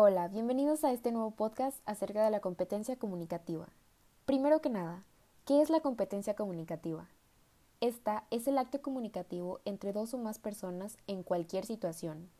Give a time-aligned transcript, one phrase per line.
[0.00, 3.66] Hola, bienvenidos a este nuevo podcast acerca de la competencia comunicativa.
[4.26, 5.02] Primero que nada,
[5.44, 7.08] ¿qué es la competencia comunicativa?
[7.80, 12.30] Esta es el acto comunicativo entre dos o más personas en cualquier situación.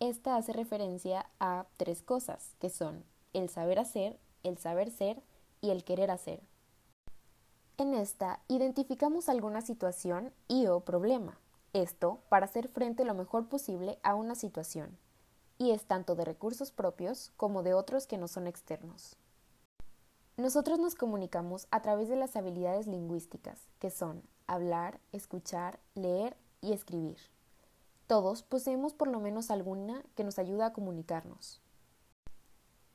[0.00, 3.04] Esta hace referencia a tres cosas, que son
[3.34, 5.22] el saber hacer, el saber ser
[5.60, 6.40] y el querer hacer.
[7.78, 11.38] En esta identificamos alguna situación y o problema,
[11.72, 14.98] esto para hacer frente lo mejor posible a una situación
[15.60, 19.16] y es tanto de recursos propios como de otros que no son externos.
[20.38, 26.72] Nosotros nos comunicamos a través de las habilidades lingüísticas, que son hablar, escuchar, leer y
[26.72, 27.18] escribir.
[28.06, 31.60] Todos poseemos por lo menos alguna que nos ayuda a comunicarnos.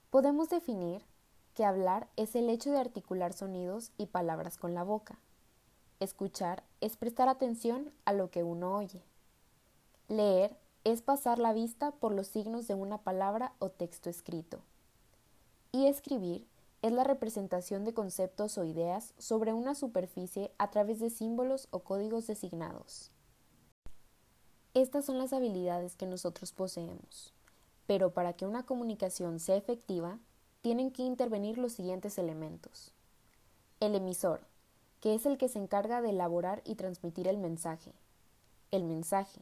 [0.10, 1.06] Podemos definir
[1.54, 5.20] que hablar es el hecho de articular sonidos y palabras con la boca.
[6.00, 9.04] Escuchar es prestar atención a lo que uno oye.
[10.08, 14.62] Leer es pasar la vista por los signos de una palabra o texto escrito.
[15.72, 16.48] Y escribir
[16.84, 21.80] es la representación de conceptos o ideas sobre una superficie a través de símbolos o
[21.80, 23.10] códigos designados.
[24.76, 27.34] Estas son las habilidades que nosotros poseemos,
[27.88, 30.20] pero para que una comunicación sea efectiva,
[30.62, 32.94] tienen que intervenir los siguientes elementos.
[33.80, 34.42] El emisor,
[35.02, 37.94] que es el que se encarga de elaborar y transmitir el mensaje.
[38.70, 39.42] El mensaje,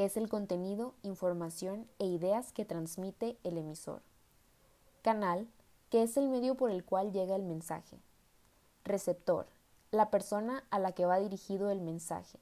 [0.00, 4.00] que es el contenido, información e ideas que transmite el emisor.
[5.02, 5.46] Canal,
[5.90, 7.98] que es el medio por el cual llega el mensaje.
[8.82, 9.46] Receptor,
[9.90, 12.38] la persona a la que va dirigido el mensaje.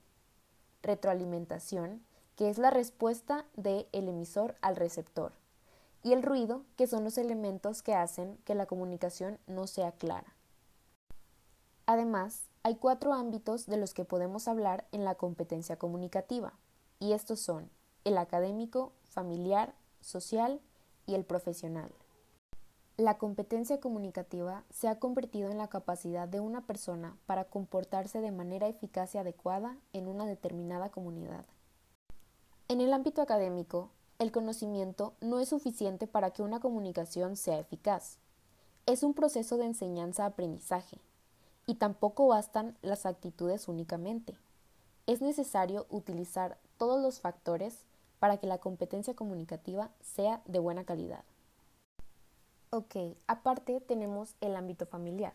[0.84, 2.00] Retroalimentación,
[2.36, 5.32] que es la respuesta del el emisor al receptor.
[6.04, 10.32] Y el ruido, que son los elementos que hacen que la comunicación no sea clara.
[11.86, 16.52] Además, hay cuatro ámbitos de los que podemos hablar en la competencia comunicativa
[16.98, 17.70] y estos son
[18.04, 20.60] el académico, familiar, social
[21.06, 21.90] y el profesional.
[22.96, 28.32] La competencia comunicativa se ha convertido en la capacidad de una persona para comportarse de
[28.32, 31.44] manera eficaz y adecuada en una determinada comunidad.
[32.68, 38.18] En el ámbito académico, el conocimiento no es suficiente para que una comunicación sea eficaz.
[38.86, 40.98] Es un proceso de enseñanza-aprendizaje,
[41.68, 44.34] y tampoco bastan las actitudes únicamente.
[45.08, 47.86] Es necesario utilizar todos los factores
[48.18, 51.24] para que la competencia comunicativa sea de buena calidad.
[52.68, 52.94] Ok,
[53.26, 55.32] aparte tenemos el ámbito familiar.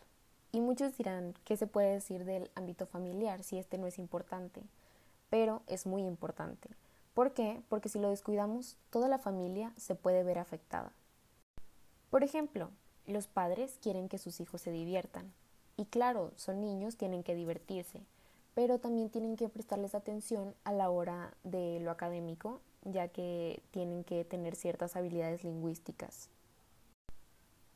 [0.51, 4.61] Y muchos dirán, ¿qué se puede decir del ámbito familiar si este no es importante?
[5.31, 6.69] Pero es muy importante.
[7.15, 7.63] ¿Por qué?
[7.67, 10.91] Porque si lo descuidamos, toda la familia se puede ver afectada.
[12.11, 12.69] Por ejemplo,
[13.07, 15.33] los padres quieren que sus hijos se diviertan.
[15.77, 18.03] Y claro, son niños, tienen que divertirse
[18.53, 24.03] pero también tienen que prestarles atención a la hora de lo académico, ya que tienen
[24.03, 26.29] que tener ciertas habilidades lingüísticas.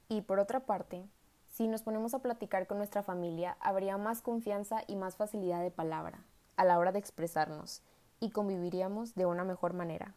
[0.10, 1.06] Y por otra parte,
[1.52, 5.72] si nos ponemos a platicar con nuestra familia, habría más confianza y más facilidad de
[5.72, 6.24] palabra
[6.56, 7.82] a la hora de expresarnos
[8.20, 10.14] y conviviríamos de una mejor manera.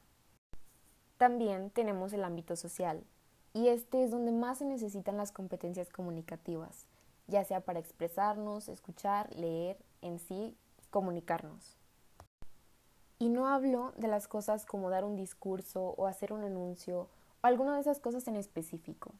[1.16, 3.04] También tenemos el ámbito social,
[3.52, 6.86] y este es donde más se necesitan las competencias comunicativas,
[7.26, 10.56] ya sea para expresarnos, escuchar, leer, en sí,
[10.90, 11.76] comunicarnos.
[13.18, 17.08] Y no hablo de las cosas como dar un discurso o hacer un anuncio
[17.42, 19.12] o alguna de esas cosas en específico.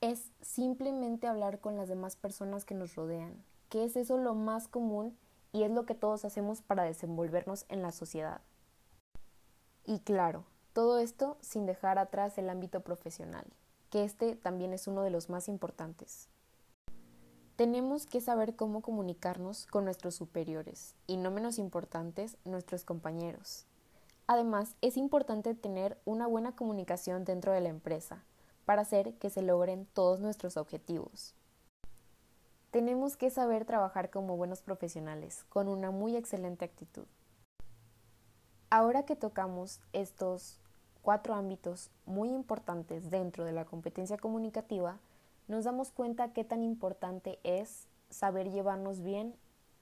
[0.00, 4.68] Es simplemente hablar con las demás personas que nos rodean, que es eso lo más
[4.68, 5.16] común
[5.52, 8.40] y es lo que todos hacemos para desenvolvernos en la sociedad.
[9.84, 13.44] Y claro, todo esto sin dejar atrás el ámbito profesional,
[13.90, 16.28] que este también es uno de los más importantes.
[17.56, 23.66] Tenemos que saber cómo comunicarnos con nuestros superiores y, no menos importantes, nuestros compañeros.
[24.26, 28.24] Además, es importante tener una buena comunicación dentro de la empresa
[28.64, 31.34] para hacer que se logren todos nuestros objetivos.
[32.70, 37.04] Tenemos que saber trabajar como buenos profesionales, con una muy excelente actitud.
[38.70, 40.58] Ahora que tocamos estos
[41.02, 44.98] cuatro ámbitos muy importantes dentro de la competencia comunicativa,
[45.48, 49.34] nos damos cuenta qué tan importante es saber llevarnos bien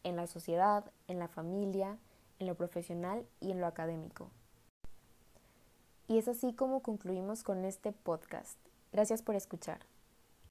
[0.04, 1.98] en la sociedad, en la familia,
[2.38, 4.30] en lo profesional y en lo académico.
[6.08, 8.58] Y es así como concluimos con este podcast.
[8.92, 9.80] Gracias por escuchar.